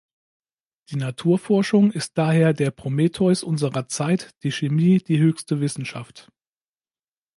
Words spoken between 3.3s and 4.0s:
unserer